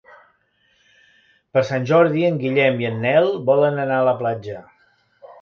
[1.57, 4.67] Per Sant Jordi en Guillem i en Nel volen anar a la platja.